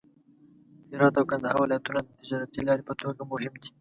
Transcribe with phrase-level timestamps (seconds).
[0.91, 3.69] هرات او کندهار ولایتونه د تجارتي لارې په توګه مهم دي.